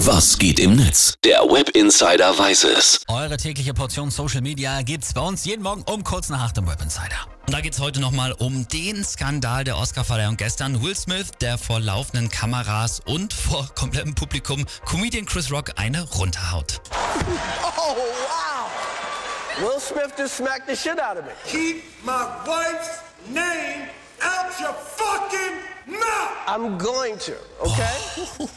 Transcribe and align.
Was 0.00 0.36
geht 0.38 0.60
im 0.60 0.76
Netz? 0.76 1.14
Der 1.24 1.40
Web 1.40 1.70
Insider 1.70 2.38
weiß 2.38 2.64
es. 2.64 3.00
Eure 3.08 3.38
tägliche 3.38 3.72
Portion 3.72 4.10
Social 4.10 4.42
Media 4.42 4.82
gibt's 4.82 5.14
bei 5.14 5.22
uns 5.22 5.46
jeden 5.46 5.62
Morgen 5.62 5.82
um 5.82 6.04
kurz 6.04 6.28
nach 6.28 6.42
acht 6.42 6.58
im 6.58 6.66
Web 6.68 6.82
Insider. 6.82 7.16
Und 7.46 7.54
da 7.54 7.60
geht's 7.60 7.80
heute 7.80 8.00
nochmal 8.00 8.32
um 8.32 8.68
den 8.68 9.02
Skandal 9.02 9.64
der 9.64 9.78
Oscarverleihung 9.78 10.36
gestern. 10.36 10.82
Will 10.82 10.94
Smith, 10.94 11.30
der 11.40 11.56
vor 11.56 11.80
laufenden 11.80 12.28
Kameras 12.28 13.00
und 13.06 13.32
vor 13.32 13.70
komplettem 13.74 14.14
Publikum 14.14 14.66
Comedian 14.84 15.24
Chris 15.24 15.50
Rock 15.50 15.72
eine 15.76 16.02
runterhaut. 16.02 16.82
Oh, 17.62 17.96
wow. 17.96 18.68
Will 19.60 19.80
Smith 19.80 20.12
just 20.18 20.36
smacked 20.36 20.68
the 20.68 20.76
shit 20.76 21.00
out 21.00 21.16
of 21.16 21.24
me. 21.24 21.32
Keep 21.46 21.82
my 22.04 22.26
wife's 22.44 23.00
name 23.28 23.88
out 24.20 24.60
your! 24.60 24.74
I'm 26.46 26.78
going 26.78 27.18
to, 27.18 27.32
okay? 27.58 27.82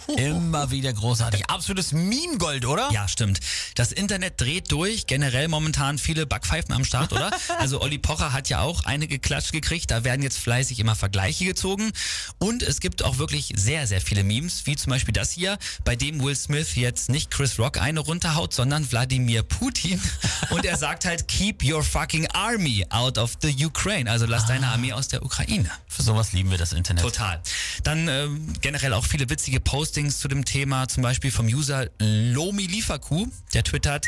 Immer 0.15 0.69
wieder 0.69 0.93
großartig. 0.93 1.49
Absolutes 1.49 1.91
Meme-Gold, 1.91 2.65
oder? 2.67 2.87
Ja, 2.91 3.07
stimmt. 3.07 3.39
Das 3.73 3.91
Internet 3.91 4.39
dreht 4.39 4.71
durch. 4.71 5.07
Generell 5.07 5.47
momentan 5.47 5.97
viele 5.97 6.27
Backpfeifen 6.27 6.73
am 6.73 6.85
Start, 6.85 7.13
oder? 7.13 7.31
Also 7.57 7.81
Olli 7.81 7.97
Pocher 7.97 8.31
hat 8.31 8.47
ja 8.47 8.61
auch 8.61 8.85
eine 8.85 9.07
geklatscht 9.07 9.51
gekriegt. 9.51 9.89
Da 9.89 10.03
werden 10.03 10.21
jetzt 10.21 10.37
fleißig 10.37 10.79
immer 10.79 10.95
Vergleiche 10.95 11.45
gezogen. 11.45 11.91
Und 12.37 12.61
es 12.61 12.79
gibt 12.79 13.03
auch 13.03 13.17
wirklich 13.17 13.53
sehr, 13.55 13.87
sehr 13.87 14.01
viele 14.01 14.23
Memes, 14.23 14.65
wie 14.65 14.75
zum 14.75 14.91
Beispiel 14.91 15.13
das 15.13 15.31
hier, 15.31 15.57
bei 15.83 15.95
dem 15.95 16.23
Will 16.23 16.35
Smith 16.35 16.75
jetzt 16.75 17.09
nicht 17.09 17.31
Chris 17.31 17.57
Rock 17.57 17.81
eine 17.81 18.01
runterhaut, 18.01 18.53
sondern 18.53 18.89
Wladimir 18.91 19.41
Putin. 19.41 19.99
Und 20.51 20.63
er 20.63 20.77
sagt 20.77 21.05
halt, 21.05 21.27
keep 21.27 21.63
your 21.63 21.83
fucking 21.83 22.27
army 22.27 22.85
out 22.91 23.17
of 23.17 23.33
the 23.41 23.65
Ukraine. 23.65 24.09
Also 24.09 24.27
lass 24.27 24.45
deine 24.45 24.67
Armee 24.67 24.93
aus 24.93 25.07
der 25.07 25.23
Ukraine. 25.23 25.69
Für 25.87 26.03
sowas 26.03 26.33
lieben 26.33 26.51
wir 26.51 26.59
das 26.59 26.71
Internet. 26.71 27.03
Total. 27.03 27.41
Dann 27.83 28.07
ähm, 28.07 28.53
generell 28.61 28.93
auch 28.93 29.05
viele 29.05 29.29
witzige 29.29 29.59
Postings 29.59 30.19
zu 30.19 30.27
dem 30.27 30.45
Thema, 30.45 30.87
zum 30.87 31.03
Beispiel 31.03 31.31
vom 31.31 31.47
User 31.47 31.87
Lomi 31.99 32.63
Lieferkuh, 32.63 33.27
der 33.53 33.63
twittert, 33.63 34.05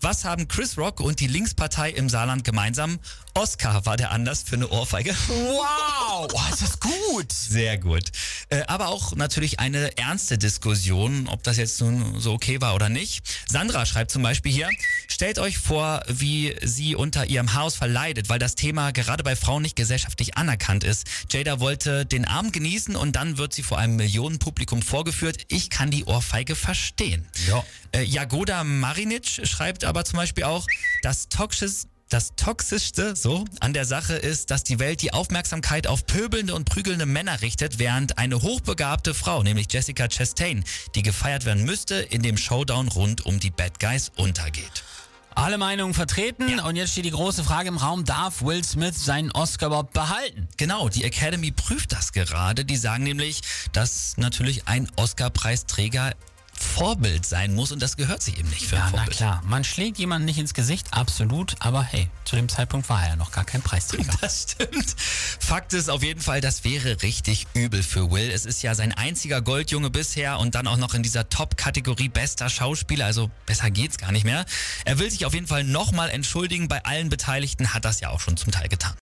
was 0.00 0.24
haben 0.24 0.48
Chris 0.48 0.78
Rock 0.78 1.00
und 1.00 1.20
die 1.20 1.26
Linkspartei 1.26 1.90
im 1.90 2.08
Saarland 2.08 2.42
gemeinsam? 2.42 2.98
Oscar 3.34 3.86
war 3.86 3.96
der 3.96 4.10
Anlass 4.10 4.42
für 4.42 4.56
eine 4.56 4.68
Ohrfeige. 4.68 5.14
Wow, 5.28 6.28
oh, 6.32 6.40
ist 6.52 6.62
das 6.62 6.80
gut. 6.80 7.32
Sehr 7.32 7.78
gut. 7.78 8.10
Äh, 8.48 8.62
aber 8.66 8.88
auch 8.88 9.14
natürlich 9.14 9.60
eine 9.60 9.96
ernste 9.96 10.38
Diskussion, 10.38 11.28
ob 11.28 11.42
das 11.42 11.56
jetzt 11.56 11.80
nun 11.80 12.20
so 12.20 12.32
okay 12.32 12.60
war 12.60 12.74
oder 12.74 12.88
nicht. 12.88 13.22
Sandra 13.48 13.86
schreibt 13.86 14.10
zum 14.10 14.22
Beispiel 14.22 14.52
hier, 14.52 14.68
stellt 15.08 15.38
euch 15.38 15.58
vor, 15.58 16.02
wie 16.08 16.56
sie 16.62 16.96
unter 16.96 17.26
ihrem 17.26 17.54
Haus 17.54 17.76
verleidet, 17.76 18.28
weil 18.28 18.38
das 18.38 18.54
Thema 18.54 18.90
gerade 18.90 19.22
bei 19.22 19.36
Frauen 19.36 19.62
nicht 19.62 19.76
gesellschaftlich 19.76 20.36
anerkannt 20.36 20.82
ist. 20.82 21.06
Jada 21.30 21.60
wollte 21.60 22.06
den 22.06 22.24
Abend 22.24 22.52
genießen 22.52 22.96
und 22.96 23.16
dann 23.16 23.38
wird 23.38 23.52
sie 23.52 23.62
vor 23.62 23.78
einem 23.78 23.96
Millionenpublikum 23.96 24.82
vorgeführt. 24.82 25.44
Ich 25.48 25.70
kann 25.70 25.90
die 25.90 26.04
Ohrfeige 26.04 26.56
verstehen. 26.56 27.26
Ja. 27.48 27.64
Äh, 27.92 28.02
Jagoda 28.02 28.64
Marinic 28.64 29.46
schreibt 29.46 29.84
aber 29.84 30.04
zum 30.04 30.16
Beispiel 30.16 30.44
auch, 30.44 30.66
das 31.02 31.28
Toxis 31.28 31.88
das 32.10 32.34
Toxischste 32.34 33.14
so 33.14 33.44
an 33.60 33.72
der 33.72 33.84
Sache 33.84 34.14
ist, 34.14 34.50
dass 34.50 34.64
die 34.64 34.80
Welt 34.80 35.00
die 35.00 35.12
Aufmerksamkeit 35.12 35.86
auf 35.86 36.06
pöbelnde 36.06 36.54
und 36.54 36.68
prügelnde 36.68 37.06
Männer 37.06 37.40
richtet, 37.40 37.78
während 37.78 38.18
eine 38.18 38.42
hochbegabte 38.42 39.14
Frau, 39.14 39.42
nämlich 39.42 39.72
Jessica 39.72 40.08
Chastain, 40.08 40.64
die 40.94 41.02
gefeiert 41.02 41.44
werden 41.44 41.64
müsste, 41.64 41.94
in 41.94 42.22
dem 42.22 42.36
Showdown 42.36 42.88
rund 42.88 43.24
um 43.26 43.38
die 43.38 43.50
Bad 43.50 43.78
Guys 43.78 44.10
untergeht. 44.16 44.82
Alle 45.36 45.56
Meinungen 45.56 45.94
vertreten 45.94 46.58
und 46.58 46.74
jetzt 46.74 46.90
steht 46.90 47.04
die 47.04 47.12
große 47.12 47.44
Frage 47.44 47.68
im 47.68 47.76
Raum, 47.76 48.04
darf 48.04 48.42
Will 48.42 48.64
Smith 48.64 49.04
seinen 49.04 49.30
Oscar 49.30 49.68
überhaupt 49.68 49.92
behalten? 49.92 50.48
Genau, 50.56 50.88
die 50.88 51.04
Academy 51.04 51.52
prüft 51.52 51.92
das 51.92 52.12
gerade. 52.12 52.64
Die 52.64 52.76
sagen 52.76 53.04
nämlich, 53.04 53.40
dass 53.72 54.16
natürlich 54.16 54.66
ein 54.66 54.90
Oscar-Preisträger 54.96 56.14
Vorbild 56.80 57.26
sein 57.26 57.54
muss 57.54 57.72
und 57.72 57.82
das 57.82 57.98
gehört 57.98 58.22
sich 58.22 58.38
eben 58.38 58.48
nicht 58.48 58.64
für 58.66 58.76
ein 58.76 58.80
Ja, 58.80 58.88
na 58.92 58.96
Vorbild. 59.00 59.16
klar. 59.18 59.42
Man 59.44 59.64
schlägt 59.64 59.98
jemanden 59.98 60.24
nicht 60.24 60.38
ins 60.38 60.54
Gesicht, 60.54 60.94
absolut. 60.94 61.54
Aber 61.58 61.82
hey, 61.82 62.08
zu 62.24 62.36
dem 62.36 62.48
Zeitpunkt 62.48 62.88
war 62.88 63.02
er 63.02 63.08
ja 63.10 63.16
noch 63.16 63.32
gar 63.32 63.44
kein 63.44 63.60
Preisträger. 63.60 64.10
Das 64.22 64.46
stimmt. 64.52 64.96
Fakt 64.98 65.74
ist 65.74 65.90
auf 65.90 66.02
jeden 66.02 66.22
Fall, 66.22 66.40
das 66.40 66.64
wäre 66.64 67.02
richtig 67.02 67.46
übel 67.52 67.82
für 67.82 68.10
Will. 68.10 68.30
Es 68.30 68.46
ist 68.46 68.62
ja 68.62 68.74
sein 68.74 68.92
einziger 68.92 69.42
Goldjunge 69.42 69.90
bisher 69.90 70.38
und 70.38 70.54
dann 70.54 70.66
auch 70.66 70.78
noch 70.78 70.94
in 70.94 71.02
dieser 71.02 71.28
Top-Kategorie 71.28 72.08
bester 72.08 72.48
Schauspieler. 72.48 73.04
Also 73.04 73.30
besser 73.44 73.70
geht's 73.70 73.98
gar 73.98 74.10
nicht 74.10 74.24
mehr. 74.24 74.46
Er 74.86 74.98
will 74.98 75.10
sich 75.10 75.26
auf 75.26 75.34
jeden 75.34 75.46
Fall 75.48 75.64
nochmal 75.64 76.08
entschuldigen. 76.08 76.66
Bei 76.68 76.82
allen 76.86 77.10
Beteiligten 77.10 77.74
hat 77.74 77.84
das 77.84 78.00
ja 78.00 78.08
auch 78.08 78.20
schon 78.20 78.38
zum 78.38 78.52
Teil 78.52 78.68
getan. 78.70 78.94